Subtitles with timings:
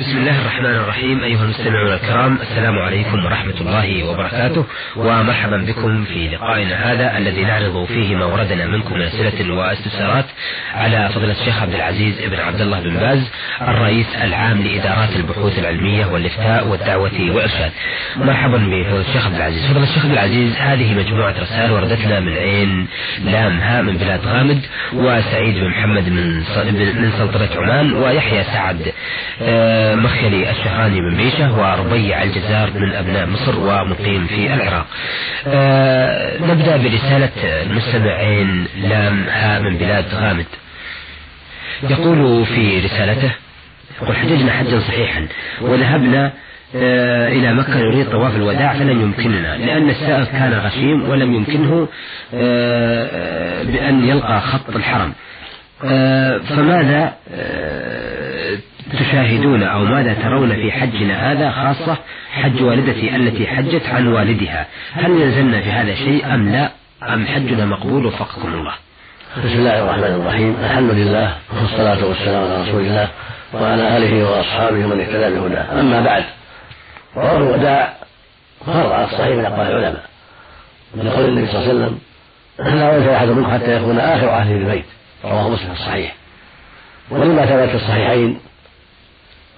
[0.00, 4.64] بسم الله الرحمن الرحيم أيها المستمعون الكرام السلام عليكم ورحمة الله وبركاته
[4.96, 10.24] ومرحبا بكم في لقائنا هذا الذي نعرض فيه ما وردنا منكم من أسئلة واستفسارات
[10.74, 16.06] على فضيلة الشيخ عبد العزيز بن عبد الله بن باز الرئيس العام لإدارات البحوث العلمية
[16.06, 17.72] والإفتاء والدعوة والإرشاد
[18.16, 22.88] مرحبا بفضيلة الشيخ عبد العزيز فضيلة الشيخ عبد العزيز هذه مجموعة رسائل وردتنا من عين
[23.24, 24.60] لامها من بلاد غامد
[24.92, 26.36] وسعيد بن محمد من
[27.02, 28.92] من سلطنة عمان ويحيى سعد
[29.82, 34.86] مخيلي الشهراني من بيشة وربيع الجزار من أبناء مصر ومقيم في العراق.
[35.46, 40.46] آه، نبدأ برسالة المستمعين لام ها من بلاد غامد.
[41.90, 43.32] يقول في رسالته
[44.02, 45.26] يقول حججنا حجا صحيحا
[45.60, 46.32] وذهبنا
[46.76, 51.88] آه، إلى مكة نريد طواف الوداع فلم يمكننا لأن السائق كان غشيم ولم يمكنه
[52.34, 55.12] آه، بأن يلقى خط الحرم.
[56.48, 57.12] فماذا
[58.92, 61.96] تشاهدون أو ماذا ترون في حجنا هذا خاصة
[62.32, 64.66] حج والدتي التي حجت عن والدها.
[64.92, 66.70] هل يلزمنا في هذا شيء أم لا؟
[67.02, 68.74] أم حجنا مقبول؟ وفقكم الله.
[69.44, 70.56] بسم الله الرحمن الرحيم.
[70.64, 73.08] الحمد لله والصلاة والسلام على رسول الله
[73.54, 75.80] وعلى آله وأصحابه ومن اهتدى بهداه.
[75.80, 76.24] أما بعد
[77.16, 77.92] وهو الوداع
[78.66, 80.04] فرض على الصحيح من أقوال العلماء.
[80.94, 81.98] من قول النبي صلى الله عليه وسلم
[82.78, 84.84] لا يرجع أحد منكم حتى يكون آخر عهده بالبيت
[85.24, 86.14] رواه مسلم الصحيح.
[87.12, 88.40] ولما ثبت في الصحيحين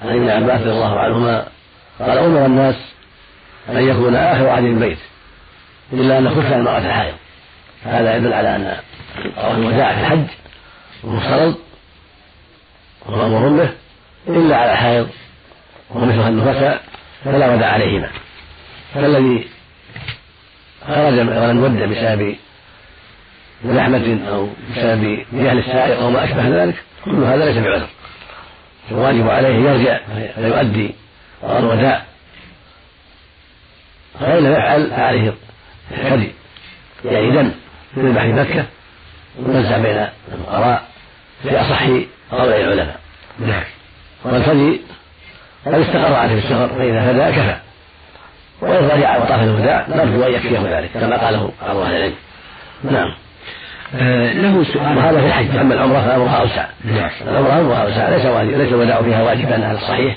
[0.03, 1.47] عن ابن عباس رضي الله عنهما
[1.99, 2.75] قال أمر الناس
[3.69, 4.99] أن يكون آخر عهد البيت
[5.93, 7.15] إلا أن خف المرأة الحائض.
[7.85, 8.77] هذا يدل على أن
[9.39, 10.27] الوداع في الحج
[11.05, 11.55] مفترض
[13.07, 13.71] ومامور به
[14.29, 15.09] إلا على الحائض
[15.91, 16.83] ومثلها النفساء
[17.25, 18.09] فلا وداع عليهما.
[18.95, 19.49] فالذي
[20.87, 22.37] خرج ولم يود بسبب
[23.65, 27.87] زحمة أو بسبب جهل السائق أو ما أشبه ذلك كل هذا ليس بعذر.
[28.91, 30.01] الواجب عليه يرجع
[30.35, 30.95] فيؤدي
[31.45, 32.03] الوداع
[34.21, 35.35] فإن لم يفعل فعليه
[35.91, 36.33] الحدي
[37.05, 37.51] يعني دم
[37.97, 38.65] يذبح في مكة
[39.39, 40.85] ويوزع بين الفقراء
[41.43, 41.83] في أصح
[42.31, 43.01] قول العلماء.
[43.39, 43.65] نعم.
[44.25, 44.81] والفدي
[45.67, 47.57] قد استقر عليه السفر فإذا فدى كفى.
[48.61, 52.15] وإن رجع وطاف الوداع نرجو أن يكفيه ذلك كما قاله بعض أهل العلم.
[52.85, 53.15] نعم.
[54.43, 54.97] له سؤال.
[54.97, 55.57] وهذا في الحج.
[55.57, 56.67] أما العمرة فامرها أوسع.
[56.85, 57.11] نعم.
[57.29, 58.09] العمره امرها أوسع.
[58.09, 60.17] ليس واجب ليس الوداع فيها واجبا على الصحيح.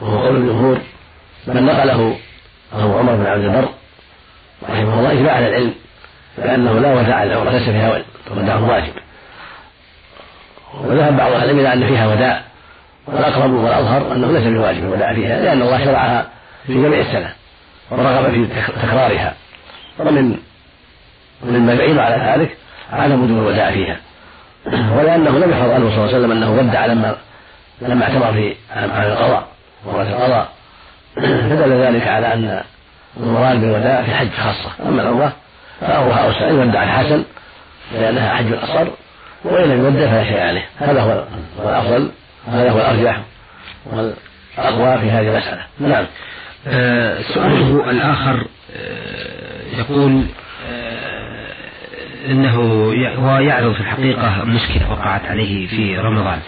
[0.00, 0.78] وهو قول الجمهور
[1.46, 2.16] من نقله
[2.72, 3.68] وهو عمر بن عبد البر
[4.70, 5.74] رحمه الله إجماع على العلم
[6.38, 8.92] بانه لا وداع للعمره ليس فيها وداع واجب.
[10.84, 12.42] وذهب بعض أهل العلم إلى أن فيها وداع
[13.06, 16.26] والأقرب والأظهر أنه ليس بواجب الوداع فيها لأن الله شرعها
[16.66, 17.32] في جميع السنة
[17.90, 18.46] ورغب في
[18.82, 19.34] تكرارها.
[19.98, 20.36] ومن
[21.42, 22.56] ومما يعين على ذلك
[22.92, 23.96] عدم وجوب الوداع فيها.
[24.66, 27.16] ولأنه لم يحفظ عنه صلى الله عليه وسلم أنه ودع لما
[27.80, 29.48] لما اعتمر في عام القضاء.
[29.86, 30.48] مرة القضاء.
[31.16, 32.62] فدل ذلك على أن
[33.16, 34.88] المراد بالوداع في الحج خاصة.
[34.88, 35.32] أما العمرة
[35.80, 37.24] فأمرها أوسع إن ودع الحسن
[37.92, 38.90] لأنها حج الأصغر
[39.44, 40.66] وإن لم يودع فلا شيء عليه.
[40.78, 41.24] هذا هو
[41.68, 42.10] الأفضل
[42.48, 43.20] هذا هو الأرجح
[43.86, 45.62] والأقوى في هذه المسألة.
[45.80, 46.06] نعم.
[46.66, 50.24] آه سؤاله الآخر آه يقول
[52.30, 52.54] إنه
[53.18, 56.38] هو يعرض في الحقيقة مشكلة وقعت عليه في رمضان.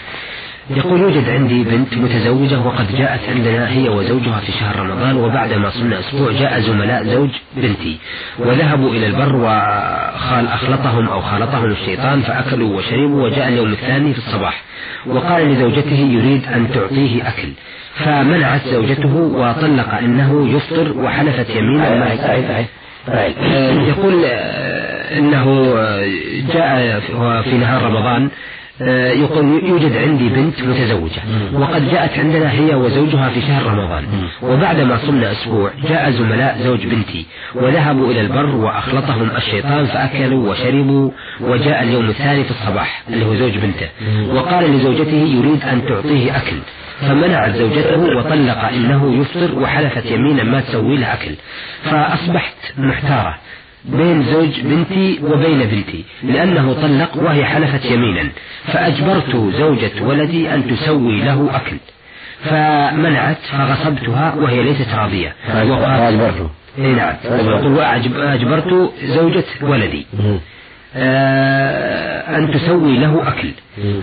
[0.70, 5.98] يقول يوجد عندي بنت متزوجة وقد جاءت عندنا هي وزوجها في شهر رمضان وبعدما صرنا
[5.98, 7.98] أسبوع جاء زملاء زوج بنتي.
[8.38, 14.62] وذهبوا إلى البر وخال أخلطهم أو خالطهم الشيطان فأكلوا وشربوا وجاء اليوم الثاني في الصباح.
[15.06, 17.48] وقال لزوجته يريد أن تعطيه أكل.
[17.94, 22.12] فمنعت زوجته وطلق أنه يفطر وحلفت يمينا ما
[23.88, 24.24] يقول
[25.18, 25.44] إنه
[26.54, 27.00] جاء
[27.42, 28.28] في نهار رمضان
[29.20, 34.04] يقول يوجد عندي بنت متزوجة وقد جاءت عندنا هي وزوجها في شهر رمضان
[34.42, 41.10] وبعدما صمنا أسبوع جاء زملاء زوج بنتي وذهبوا إلى البر وأخلطهم الشيطان فأكلوا وشربوا
[41.40, 43.88] وجاء اليوم الثاني في الصباح اللي هو زوج بنته
[44.34, 46.56] وقال لزوجته يريد أن تعطيه أكل
[47.00, 51.34] فمنعت زوجته وطلق إنه يفطر وحلفت يمينا ما تسوي له أكل
[51.84, 53.34] فأصبحت محتارة.
[53.84, 58.28] بين زوج بنتي وبين بنتي لأنه طلق وهي حلفت يمينا.
[58.66, 61.76] فأجبرت زوجة ولدي أن تسوي له أكل.
[62.44, 65.34] فمنعت فغصبتها وهي ليست راضية.
[65.70, 66.12] وقالت
[66.78, 67.14] نعم.
[67.24, 70.06] يقول وأجبرت زوجة ولدي.
[70.96, 73.50] أن تسوي له أكل.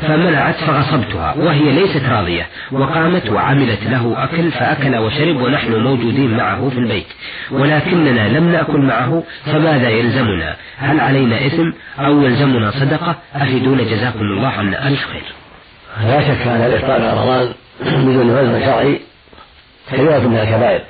[0.02, 2.48] فمنعت فغصبتها وهي ليست راضية.
[2.72, 7.08] وقامت وعملت له أكل فأكل وشرب ونحن موجودين معه في البيت.
[7.52, 14.48] ولكننا لم نأكل معه فماذا يلزمنا؟ هل علينا إثم أو يلزمنا صدقة؟ أفيدونا جزاكم الله
[14.48, 15.34] عنا ألف خير.
[16.04, 19.00] لا شك أن الإفطار في رمضان بدون عذر شرعي
[19.92, 20.82] كبيرة من الكبائر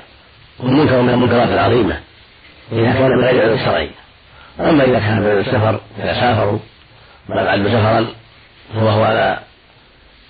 [0.59, 1.97] والمنكر من المنكرات العظيمة
[2.71, 3.89] إذا كان من غير عذر شرعي.
[4.69, 6.59] أما إذا كان من السفر إذا سافروا
[7.29, 8.07] ما بعد سفرا
[8.75, 9.39] وهو على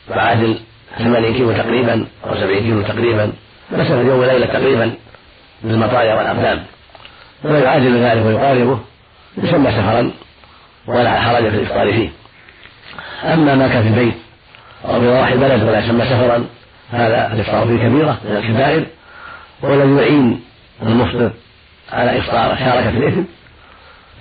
[0.09, 0.57] بعد
[0.97, 3.33] ثمانين كيلو تقريبا أو سبعين كيلو تقريبا
[3.71, 4.93] مسافة يوم وليلة تقريبا
[5.63, 6.63] بالمطايا والأقدام.
[7.43, 8.79] وما يعادل ذلك ويقاربه
[9.37, 10.11] يسمى سفرا
[10.87, 12.09] ولا حرج في الإفطار فيه.
[13.23, 14.15] أما ما كان في البيت
[14.85, 16.45] أو في ضواحي البلد ولا يسمى سفرا
[16.91, 18.85] هذا الإفطار فيه كبيرة من الكبائر
[19.61, 20.41] والذي يعين
[20.81, 21.31] المفطر
[21.91, 23.23] على إفطاره شارك في الإثم.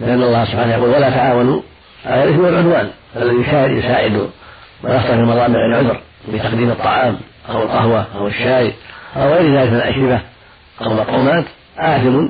[0.01, 1.63] لأن الله سبحانه يقول ولا تعاونوا
[2.07, 4.31] على الإثم والعدوان الذي يساعد
[4.83, 7.19] من أفطر في رمضان بغير عذر بتقديم الطعام
[7.51, 8.73] أو القهوة أو الشاي
[9.17, 10.21] أو غير ذلك من الأشربة
[10.81, 11.45] أو المطعومات
[11.79, 12.29] آثم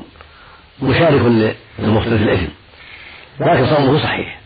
[0.83, 2.53] مشارك للمفطر في الإثم
[3.41, 4.39] لكن صومه صحيح.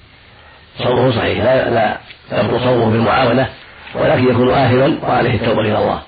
[0.78, 1.44] صومه صحيح.
[1.44, 1.98] لا لا
[2.32, 3.48] يبطل صومه بالمعاونة
[3.94, 6.02] ولكن يكون آثما وعليه التوبة إلى الله.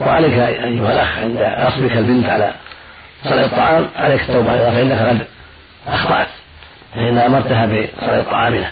[0.00, 2.54] وعليك أيها الأخ عند غصبك البنت على
[3.24, 5.26] صنع الطعام عليك التوبة إلى الله فإنك قد
[5.88, 6.28] أخطأت.
[6.96, 8.70] فإن أمرتها بصنع الطعام له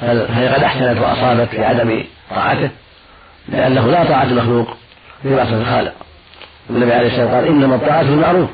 [0.00, 2.70] فهي قد أحسنت وأصابت في عدم طاعته؟
[3.48, 4.68] لأنه لا طاعة المخلوق
[5.22, 5.92] في معصية الخالق.
[6.70, 8.50] النبي عليه الصلاة والسلام قال إنما الطاعة بالمعروف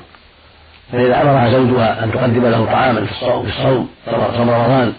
[0.92, 3.88] فإذا أمرها زوجها أن تقدم له طعاما في الصوم في الصوم
[4.36, 4.92] صوم رمضان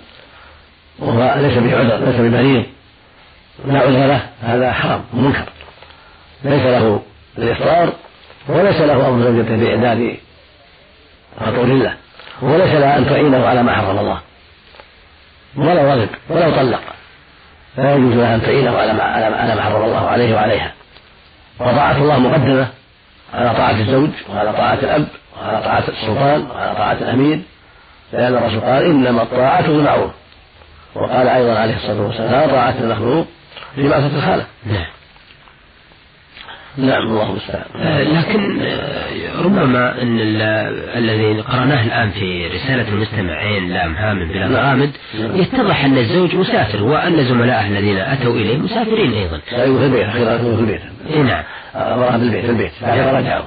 [1.00, 2.65] وهو ليس بعذر ليس بمريض
[3.65, 5.50] لا عذر له هذا حرام ومنكر.
[6.44, 7.01] ليس له
[7.38, 7.94] الإفطار
[8.50, 10.18] وليس له أمر زوجته بإعداد
[11.39, 11.94] فطور الله
[12.41, 14.19] وليس لها أن تعينه على ما حرم الله.
[15.55, 16.81] ولو غضب ولو طلق.
[17.77, 20.73] لا يجوز لها أن تعينه على ما على ما حرم الله عليه وعليها.
[21.59, 22.67] وطاعة الله مقدمة.
[23.33, 25.07] على طاعة الزوج وعلى طاعة الأب
[25.37, 27.39] وعلى طاعة السلطان وعلى طاعة الأمير.
[28.13, 30.11] لأن الرسول قال إنما الطاعة بالمعروف.
[30.95, 33.27] وقال أيضا عليه الصلاة والسلام لا طاعة المخلوق
[33.75, 34.47] في معصية الخالق.
[36.77, 40.19] نعم نعم الله المستعان آه، لكن آه، ربما إن
[40.97, 45.35] الذي قرأناه الآن في رسالة المستمعين لام هامد بلا مغامد نعم.
[45.35, 49.39] يتضح أن الزوج مسافر وأن زملائه الذين أتوا إليه مسافرين أيضا.
[49.53, 50.81] أيوه في البيت أخيرا في البيت.
[51.13, 51.44] إي نعم.
[51.75, 53.45] امرها بالبيت في البيت رجعوا.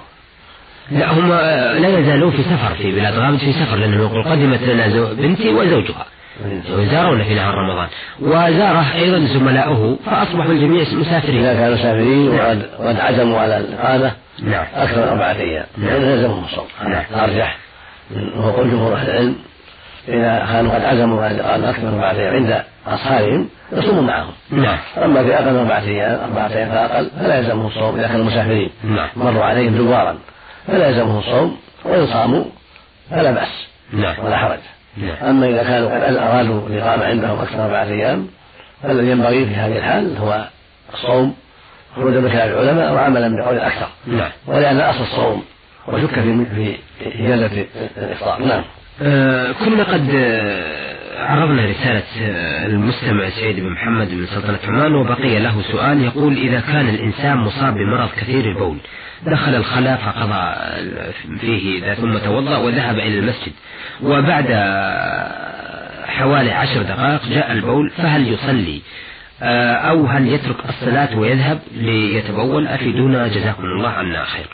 [0.91, 4.63] لا هم آه، لا يزالون في سفر في بلاد غامد في سفر لأنه يقول قدمت
[4.63, 6.07] لنا بنتي وزوجها.
[6.71, 7.89] وزارونا في نهار رمضان؟
[8.21, 11.41] وزاره أيضا زملاؤه فأصبحوا الجميع مسافرين.
[11.41, 14.67] إذا كانوا مسافرين وقد وقد عزموا على الإقامة نعم.
[14.75, 15.67] أكثر من أربعة أيام.
[15.79, 16.03] نعم.
[16.03, 16.67] يلزمهم الصوم.
[16.89, 17.05] نعم.
[17.15, 17.57] أرجح
[18.37, 19.37] وهو قول جمهور أهل العلم
[20.09, 24.33] إذا كانوا قد عزموا على الإقامة أكثر من أربعة أيام عند أصحابهم يصومون معهم.
[24.51, 24.79] نعم.
[24.97, 28.71] أما في أقل من أربعة أيام أربعة أيام فأقل فلا يلزمهم الصوم إذا كانوا مسافرين.
[28.85, 29.09] نعم.
[29.17, 30.19] مروا عليهم زوارا
[30.67, 32.45] فلا يلزمهم الصوم وإن صاموا
[33.11, 33.69] فلا بأس.
[33.93, 34.25] نعم.
[34.25, 34.51] ولا حرج.
[34.51, 34.80] نعم.
[35.23, 38.29] أما إذا كانوا قد أرادوا الإقامة عندهم أكثر من أربعة أيام
[38.83, 40.45] فالذي ينبغي في هذه الحال هو
[40.95, 41.35] الصوم
[41.97, 44.31] خروجا من كلام العلماء وعملا بقول الأكثر نعم.
[44.47, 45.45] ولأن أصل الصوم
[45.89, 46.77] وشك في في
[47.25, 47.67] إجازة
[47.97, 48.43] الإفطار.
[48.43, 48.65] نعم.
[49.03, 50.11] آه كنا قد
[51.31, 56.61] عرضنا رسالة آه، المستمع سعيد بن محمد بن سلطنة عمان وبقي له سؤال يقول إذا
[56.61, 58.79] كان الإنسان مصاب بمرض كثير البول
[59.27, 60.55] دخل الخلاء فقضى
[61.41, 63.53] فيه ثم توضأ وذهب إلى المسجد
[64.03, 64.47] وبعد
[66.07, 68.83] حوالي عشر دقائق جاء البول فهل يصلي؟
[69.43, 74.47] آه، أو هل يترك الصلاة ويذهب ليتبول؟ أفيدونا جزاكم الله عنا خير.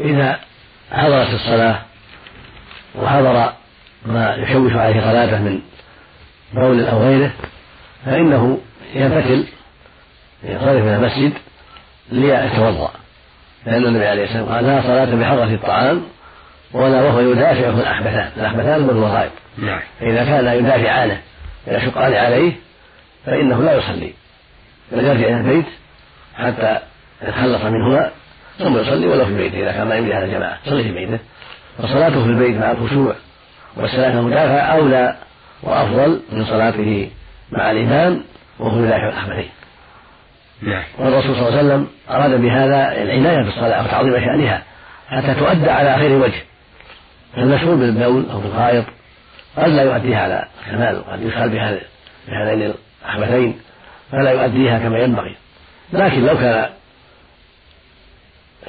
[0.00, 0.38] إذا
[0.92, 1.78] حضرت الصلاة
[2.94, 3.52] وحضر
[4.06, 5.60] ما يشوش عليه صلاته من
[6.54, 7.30] بول أو غيره
[8.06, 8.58] فإنه
[8.94, 9.46] ينفتل
[10.44, 11.32] ينصرف من المسجد
[12.12, 12.90] ليتوضأ.
[13.66, 16.02] لأن النبي عليه الصلاة والسلام قال لا صلاة بحضرة الطعام
[16.72, 19.80] ولا وهو يدافعه الأخبثان الأخبثان من الوظائف نعم.
[20.00, 21.20] فإذا كان يدافعانه
[21.66, 22.52] يشقان عليه
[23.26, 24.12] فإنه لا يصلي.
[24.92, 25.66] بل يرجع إلى البيت
[26.34, 26.78] حتى
[27.22, 28.10] يتخلص منهما
[28.58, 31.18] ثم يصلي ولو في بيته إذا كان ما يملي هذا الجماعة يصلي في بيته.
[31.78, 33.14] فصلاته في البيت مع الخشوع
[33.76, 35.16] والسلام المدافع أولى
[35.64, 37.10] وأفضل من صلاته
[37.52, 38.24] مع الإمام
[38.58, 39.48] وهو يدافع الأخبثين
[40.62, 40.82] نعم.
[40.98, 44.62] والرسول صلى الله عليه وسلم أراد بهذا العناية بالصلاة وتعظيم شأنها
[45.08, 46.42] حتى تؤدى على خير وجه.
[47.38, 48.84] المشغول بالبول أو بالغائط
[49.56, 51.48] قد لا يؤديها على كمال وقد يشغل
[52.28, 52.72] بهذين
[53.04, 53.60] الأحبتين
[54.12, 55.36] فلا يؤديها كما ينبغي.
[55.92, 56.70] لكن لو كان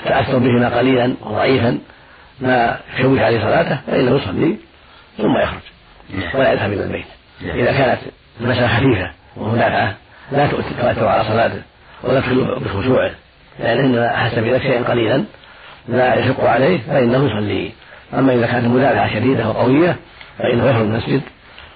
[0.06, 1.80] تأثر بهما قليلا وضعيفا
[2.42, 4.58] ما يشوش عليه صلاته فإنه يصلي
[5.18, 5.75] ثم يخرج.
[6.34, 7.06] ولا يذهب إلى البيت.
[7.42, 8.00] إذا كانت
[8.42, 9.96] المسألة خفيفة ومدافعة
[10.32, 11.62] لا تؤثر على صلاته
[12.04, 13.12] ولا تخل بخشوعه.
[13.60, 15.24] لأن إنما أحس بذلك شيئا قليلا
[15.88, 17.72] لا يشق عليه فإنه يصلي.
[18.14, 19.96] أما إذا كانت المدافعة شديدة وقوية
[20.38, 21.22] فإنه يخرج من المسجد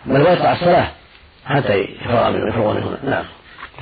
[0.05, 0.87] بل ويقطع الصلاة
[1.45, 2.97] حتى يفرغ منه يفرغ منه.
[3.03, 3.23] نعم.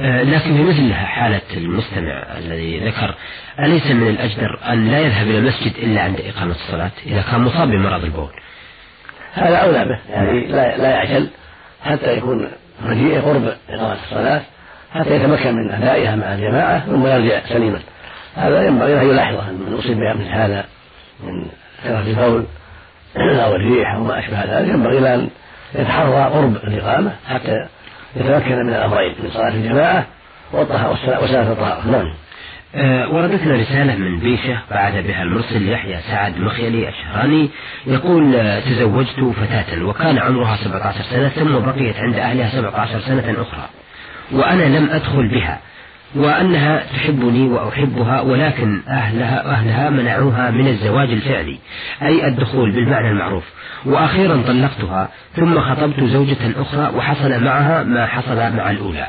[0.01, 3.15] آه، لكن في مثل حالة المستمع الذي ذكر
[3.59, 7.67] أليس من الأجدر أن لا يذهب إلى المسجد إلا عند إقامة الصلاة؟ إذا كان مصاب
[7.67, 8.29] بمرض البول.
[9.37, 11.29] هذا أولى به يعني لا لا يعجل
[11.83, 12.47] حتى يكون
[12.85, 14.41] مجيئه قرب إقامة الصلاة
[14.93, 17.79] حتى يتمكن من أدائها مع الجماعة ثم يرجع سليما.
[18.35, 20.65] هذا ينبغي أن يلاحظه من أصيب بمثل هذا
[21.23, 21.45] من
[21.83, 22.45] كثرة البول
[23.17, 25.29] أو الريح أو ما أشبه ذلك ينبغي أن
[25.75, 27.67] يتحرى قرب الإقامة حتى
[28.15, 30.05] يتمكن من الأمرين من صلاة الجماعة
[30.53, 31.91] وصلاة الطهارة.
[31.91, 32.13] نعم.
[33.11, 37.49] وردتنا رسالة من بيشة بعد بها المرسل يحيى سعد مخيلي الشهراني.
[37.87, 43.69] يقول آه، تزوجت فتاة وكان عمرها 17 سنة ثم بقيت عند أهلها 17 سنة أخرى
[44.31, 45.59] وأنا لم أدخل بها
[46.15, 51.57] وأنها تحبني وأحبها ولكن أهلها أهلها منعوها من الزواج الفعلي
[52.01, 53.43] أي الدخول بالمعنى المعروف.
[53.85, 59.07] وأخيرا طلقتها ثم خطبت زوجة أخرى وحصل معها ما حصل مع الأولى.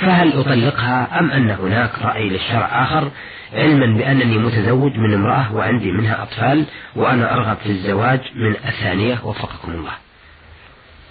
[0.00, 3.10] فهل أطلقها أم أن هناك رأي للشرع آخر
[3.52, 6.64] علما بأنني متزوج من امرأة وعندي منها أطفال
[6.96, 9.92] وأنا أرغب في الزواج من الثانية وفقكم الله.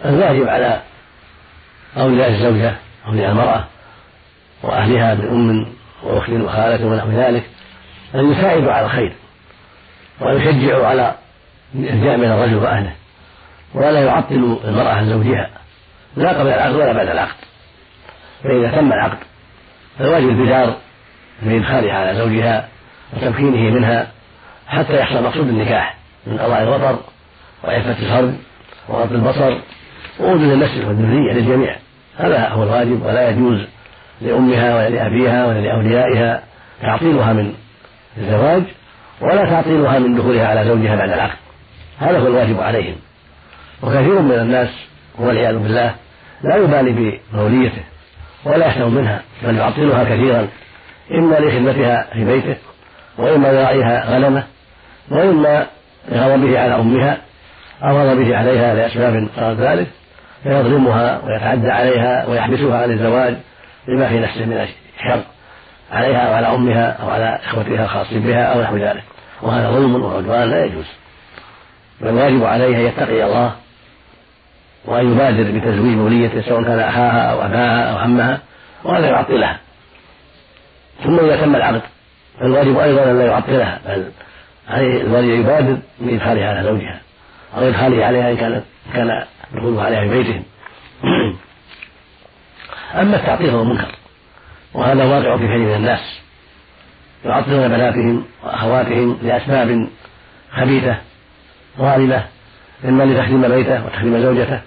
[0.06, 0.82] الواجب على
[1.98, 2.76] أولياء الزوجة
[3.08, 3.66] أولياء المرأة
[4.64, 5.68] وأهلها من أم
[6.04, 7.50] وأخت وخالة ونحو ذلك
[8.16, 9.14] أن يساعدوا على الخير
[10.20, 11.16] وأن يشجعوا على
[11.76, 12.94] الجاء من الرجل وأهله
[13.74, 15.50] ولا يعطلوا المرأة عن زوجها
[16.18, 17.45] لا قبل العقد ولا بعد العقد.
[18.44, 19.18] فإذا تم العقد
[20.00, 20.78] فالواجب البدار
[21.44, 22.68] في إدخالها على زوجها
[23.14, 24.08] وتمكينه منها
[24.68, 27.00] حتى يحصل مقصود النكاح من قضاء الوطر
[27.64, 28.34] وعفة الفرج
[28.90, 29.58] وغض البصر
[30.20, 31.76] ووجود النسل والذرية للجميع.
[32.18, 33.60] هذا هو الواجب ولا يجوز
[34.22, 36.44] لأمها ولا لأبيها ولا لأوليائها
[36.82, 37.54] تعطيلها من
[38.18, 38.64] الزواج
[39.22, 41.38] ولا تعطيلها من دخولها على زوجها بعد العقد.
[42.00, 42.96] هذا هو الواجب عليهم.
[43.84, 44.70] وكثير من الناس
[45.20, 45.96] والعياذ بالله
[46.44, 47.84] لا يبالي بموليته.
[48.46, 50.48] ولا يحسن منها بل يعطلها كثيرا.
[51.12, 52.56] إما لخدمتها في بيته
[53.18, 54.44] وإما لراعيها غنمه
[55.12, 55.68] وإما
[56.10, 57.18] لغضبه على أمها
[57.84, 59.88] أو غضبه عليها لأسباب قال ذلك
[60.44, 63.36] فيظلمها ويتعدى عليها ويحبسها عن الزواج
[63.88, 65.22] لما في نفسه من الشر
[65.92, 69.04] عليها أو على أمها أو على إخوتها الخاصين بها أو نحو ذلك.
[69.42, 70.86] وهذا ظلم وعدوان لا يجوز.
[72.02, 73.52] والواجب عليه أن يتقي الله
[74.88, 78.40] وأن يبادر بتزويج وليته سواء كان أخاها أو أباها أو عمها
[78.84, 79.60] وألا يعطلها.
[81.04, 81.82] ثم إذا تم العقد
[82.40, 84.12] فالواجب أيضا أن لا يعطلها بل
[84.70, 87.02] عليه الولي يبادر بإدخالها على زوجها
[87.58, 88.62] أو إدخاله عليها إن كان
[88.94, 89.24] كان
[89.54, 90.44] دخوله عليها في بيتهم
[93.02, 93.96] أما التعطيل فهو منكر
[94.74, 96.20] وهذا واقع في كثير من الناس.
[97.26, 99.88] يعطلون بناتهم وأخواتهم لأسباب
[100.52, 100.98] خبيثة
[101.78, 102.24] ظالمة
[102.86, 104.62] إما لتخدم بيته وتخدم زوجته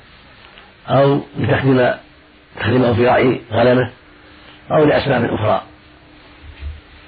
[0.89, 1.95] أو لتخدم
[2.61, 3.91] تخدمه في رعي غنمه
[4.71, 5.63] أو لأسباب أخرى.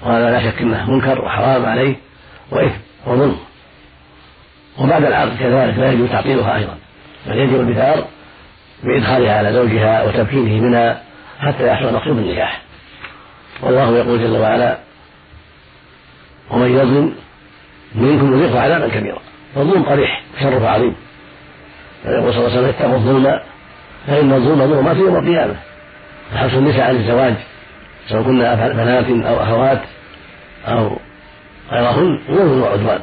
[0.02, 1.96] وهذا لا شك أنه منكر وحرام عليه
[2.50, 3.36] وإثم وظلم.
[4.78, 6.76] وبعد العقد كذلك لا يجوز تعطيلها أيضا
[7.26, 8.04] بل يجب البثار
[8.84, 11.02] بإدخالها على زوجها وتمكينه منها
[11.40, 12.62] حتى يحصل مقصود النكاح.
[13.62, 14.78] والله يقول جل وعلا
[16.50, 17.14] ومن يظلم
[17.94, 19.18] منكم يذيقه عذابا كبيرا.
[19.54, 20.96] فالظلم قبيح شره عظيم.
[22.02, 23.40] فيقول صلى الله عليه وسلم اتقوا الظلم
[24.06, 25.54] فإن الظلم ظلمات يوم القيامة
[26.32, 27.34] فحبس النساء عن الزواج
[28.08, 28.38] سواء كن
[28.76, 29.80] بنات أو أخوات
[30.68, 30.96] أو
[31.70, 33.00] غيرهن ظلم وعدوان.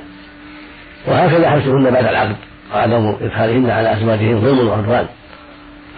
[1.08, 2.36] وهكذا حبسهن بعد العقد
[2.74, 5.08] وعدم إدخالهن على أزواجهن ظلم وعدوان.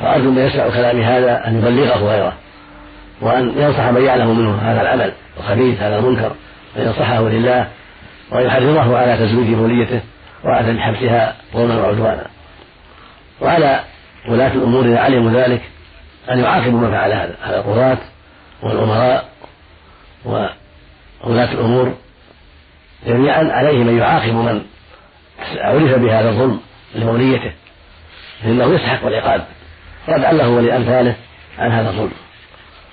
[0.01, 2.33] فأرجو من يسمع كلامي هذا أن يبلغه غيره
[3.21, 6.31] وأن ينصح من يعلم منه هذا العمل الخبيث هذا المنكر
[6.77, 7.67] أن ينصحه لله
[8.31, 10.01] وأن يحرضه على تزويج وليته
[10.45, 12.25] وعدم حبسها ظلما وعدوانا.
[13.41, 13.79] وعلى
[14.27, 15.61] ولاة الأمور إذا علموا ذلك
[16.31, 17.97] أن يعاقبوا من فعل هذا على القضاة
[18.61, 19.29] والأمراء
[20.25, 21.93] وولاة الأمور.
[23.07, 24.61] جميعا عليهم أن يعاقبوا من
[25.57, 26.59] عرف بهذا الظلم
[26.95, 27.51] لموليته
[28.43, 29.45] فإنه يستحق العقاب
[30.09, 31.15] ردعا له ولأمثاله
[31.57, 32.11] عن هذا الظلم.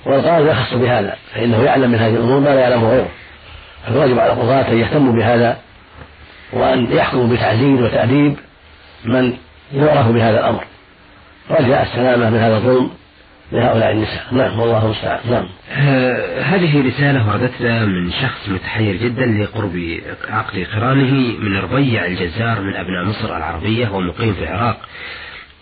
[0.06, 3.08] والقاضي يخص بهذا فإنه يعلم من هذه الأمور ما لا يعلمه غيره.
[3.86, 5.58] فالواجب على القضاة أن يهتموا بهذا
[6.52, 8.36] وأن يحكموا بتعزيز وتأديب
[9.04, 9.36] من
[9.72, 10.64] يعرف بهذا الأمر.
[11.50, 12.90] رجاء السلامة من هذا الظلم
[13.52, 14.26] لهؤلاء النساء.
[14.32, 15.20] نعم والله المستعان.
[15.30, 15.48] نعم.
[15.72, 22.74] آه هذه رسالة وردتنا من شخص متحير جدا لقرب عقد قرانه من ربيع الجزار من
[22.74, 24.76] أبناء مصر العربية ومقيم في العراق.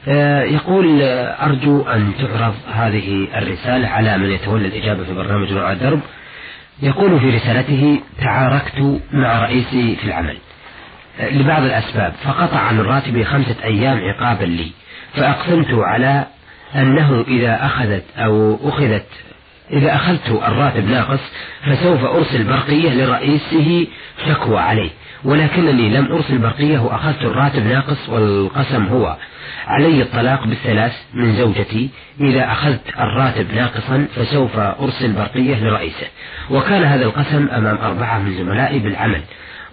[0.09, 1.03] آه يقول
[1.43, 6.01] أرجو أن تعرض هذه الرسالة على من يتولى الإجابة في برنامج رؤى الدرب
[6.83, 10.37] يقول في رسالته تعاركت مع رئيسي في العمل.
[11.21, 12.13] آه، لبعض الأسباب.
[12.25, 14.71] فقطع من راتبي خمسة أيام عقابا لي.
[15.17, 16.27] فأقسمت على
[16.77, 19.07] أنه إذا أخذت أو أخذت
[19.71, 21.21] إذا أخذت الراتب ناقص
[21.67, 23.87] فسوف أرسل برقية لرئيسه
[24.29, 24.91] شكوى عليه.
[25.25, 29.17] ولكنني لم أرسل برقية وأخذت الراتب ناقص والقسم هو
[29.67, 31.91] علي الطلاق بالثلاث من زوجتي.
[32.21, 36.07] إذا أخذت الراتب ناقصا فسوف أرسل برقية لرئيسه.
[36.51, 39.21] وكان هذا القسم أمام أربعة من زملائي بالعمل.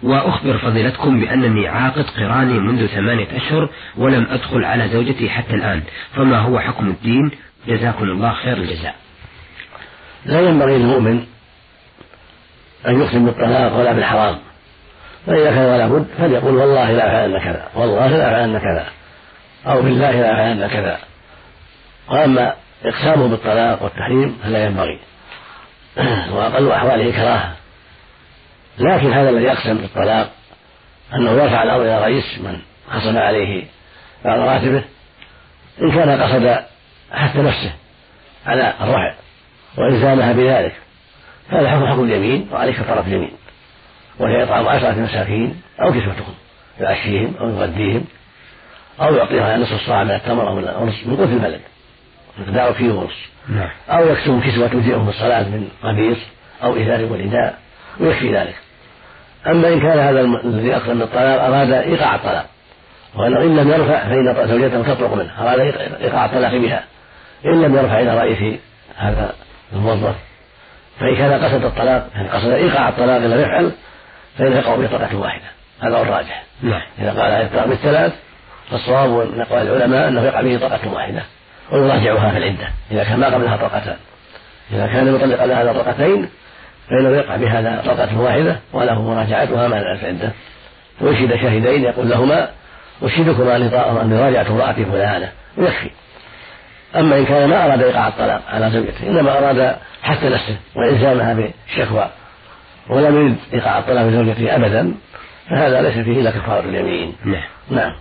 [0.02, 5.82] وأخبر فضيلتكم بأنني عاقد قراني منذ ثمانية أشهر ولم أدخل على زوجتي حتى الآن.
[6.14, 7.30] فما هو حكم الدين؟
[7.68, 8.94] جزاكم الله خير الجزاء.
[10.26, 11.24] لا ينبغي للمؤمن
[12.86, 14.38] أن يقسم بالطلاق ولا بالحرام.
[15.26, 18.86] فإذا كان ولا بد فليقول والله لا أفعلن كذا والله لا أفعلن كذا
[19.66, 20.98] أو بالله لا أفعلن كذا.
[22.08, 22.54] وأما
[22.84, 24.98] إقسامه بالطلاق والتحريم فلا ينبغي.
[26.34, 27.61] وأقل أحواله كراهة.
[28.78, 30.30] لكن هذا الذي يقسم بالطلاق
[31.14, 32.58] أنه يرفع الأمر إلى رئيس من
[32.90, 33.64] خصم عليه
[34.24, 34.84] بعض راتبه
[35.82, 36.64] إن كان قصد
[37.12, 37.72] حث نفسه
[38.46, 39.14] على الرفع
[39.78, 40.74] وإلزامها بذلك
[41.50, 43.32] فهذا حكم حكم اليمين وعليه كفارة اليمين
[44.18, 46.34] وهي إطعام عشرة مساكين أو كسوتهم
[46.80, 48.04] يعشيهم أو يغذيهم
[49.00, 51.60] أو يعطيها نصف الصاع من التمر أو نصف من قوت البلد
[52.38, 53.28] مقدار كيلو ونصف.
[53.88, 56.18] أو يكسوهم كسوة تجزئهم الصلاة من قميص
[56.62, 57.58] أو إزار ورداء
[58.00, 58.54] ويكفي ذلك
[59.46, 62.46] أما إن كان هذا الذي أقسم الطلاق أراد إيقاع الطلاق.
[63.14, 65.60] وأنه إن لم يرفع فإن زوجته تطلق منه أراد
[66.00, 66.84] إيقاع الطلاق بها.
[67.44, 68.58] إن لم يرفع إلى رئيس
[68.96, 69.34] هذا
[69.72, 70.14] الموظف.
[71.00, 73.72] فإن كان قصد الطلاق يعني قصد إيقاع الطلاق لم يفعل
[74.38, 75.44] فإنه يقع بطلقة واحدة.
[75.80, 76.44] هذا هو الراجح.
[76.62, 76.82] نعم.
[76.98, 78.12] إذا قال يطلق بالثلاث
[78.70, 81.22] فالصواب من أقوال العلماء أنه يقع به طلقة واحدة
[81.72, 83.96] ويراجعها في العدة إذا كان ما قبلها طلقتان.
[84.72, 86.28] إذا كان يطلق لها طلقتين
[86.88, 90.32] فإنه يقع بهذا طلقة واحدة وله مراجعتها مع العدة
[91.00, 92.48] ويشهد شاهدين يقول لهما
[93.02, 93.56] أشهدكما
[94.02, 95.28] أني راجعت امرأتي فلانة.
[95.56, 95.90] ويكفي.
[96.96, 102.10] أما إن كان ما أراد إيقاع الطلاق على زوجته إنما أراد حث نفسه وإلزامها بالشكوى
[102.90, 104.94] ولم يريد إيقاع الطلاق لزوجته أبدا
[105.50, 107.14] فهذا ليس فيه إلا كفارة اليمين.
[107.24, 107.42] نعم.
[107.70, 107.92] نعم.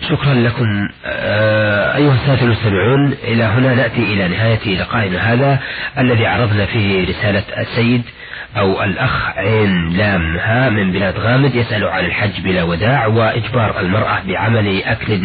[0.00, 0.88] شكرا لكم.
[1.04, 5.58] آه، أيها السادة المستمعون إلى هنا نأتي إلى نهاية لقائنا هذا
[5.98, 8.02] الذي عرضنا فيه رسالة السيد
[8.56, 14.22] أو الأخ عين لام ها من بلاد غامد يسأل عن الحج بلا وداع وإجبار المرأة
[14.26, 15.20] بعمل أكل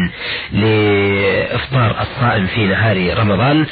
[0.51, 3.65] لإفطار الصائم في نهار رمضان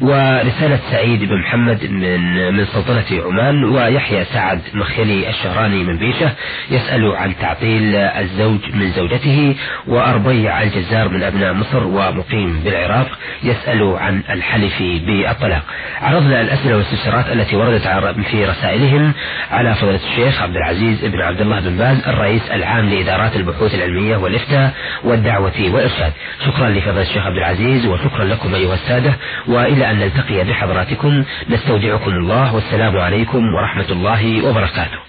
[0.00, 6.32] ورسالة سعيد بن محمد من من سلطنة عمان ويحيى سعد مخيلي الشهراني من بيشة
[6.70, 14.22] يسأل عن تعطيل الزوج من زوجته وأربيع الجزار من أبناء مصر ومقيم بالعراق يسأل عن
[14.30, 15.62] الحلف بالطلاق.
[16.02, 17.86] عرضنا الأسئلة والاستفسارات التي وردت
[18.22, 19.12] في رسائلهم
[19.50, 24.16] على فضيلة الشيخ عبد العزيز بن عبد الله بن باز الرئيس العام لإدارات البحوث العلمية
[24.16, 26.12] والإفتاء والدعوة والإرشاد.
[26.46, 29.14] شكرا لفضيلة الشيخ عبد العزيز وشكرا لكم أيها السادة.
[29.48, 35.03] وإلى أن نلتقي بحضراتكم نستودعكم الله والسلام عليكم ورحمة الله وبركاته.